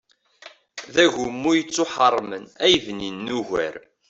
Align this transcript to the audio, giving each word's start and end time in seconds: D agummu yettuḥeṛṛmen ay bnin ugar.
D 0.93 0.95
agummu 1.05 1.51
yettuḥeṛṛmen 1.55 2.45
ay 2.65 2.75
bnin 2.85 3.31
ugar. 3.39 3.75